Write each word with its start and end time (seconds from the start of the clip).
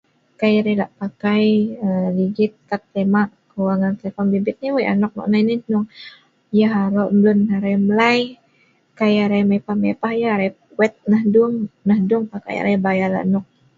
kai 0.39 0.53
arai 0.59 0.75
lak 0.81 0.91
pakai 1.01 1.45
err 1.85 2.07
ligit 2.17 2.51
kad 2.69 2.81
trima 2.91 3.21
kewangaan 3.51 3.95
telepon 3.99 4.27
bimbit 4.31 4.57
nei 4.59 4.75
weik 4.75 4.91
anok 4.93 5.11
nok 5.15 5.27
hnei 5.27 5.43
nei 5.47 5.59
hnung 5.65 5.85
yeh 6.57 6.73
arok 6.83 7.09
lun 7.21 7.39
arai 7.55 7.75
mlai 7.87 8.19
kai 8.99 9.13
arai 9.25 9.43
mei 9.49 9.61
pah 9.65 9.77
mei 9.81 9.95
pah 10.01 10.13
yeh 10.21 10.31
arai 10.35 10.49
wet 10.79 10.93
neh 11.11 11.23
dung 11.33 11.55
neh 11.87 11.99
dung 12.09 12.23
pakai 12.33 12.55
arai 12.61 12.77
bayar 12.85 13.11
anuk 13.23 13.45